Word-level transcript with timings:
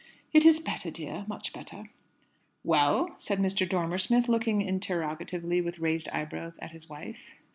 "It 0.33 0.45
is 0.47 0.59
better, 0.59 0.89
dear, 0.89 1.25
much 1.27 1.53
better." 1.53 1.91
"Well?" 2.63 3.13
said 3.19 3.37
Mr. 3.37 3.69
Dormer 3.69 3.99
Smith, 3.99 4.27
looking 4.27 4.63
interrogatively 4.63 5.61
with 5.61 5.77
raised 5.77 6.09
eyebrows 6.09 6.57
at 6.57 6.71
his 6.71 6.89
wife. 6.89 7.29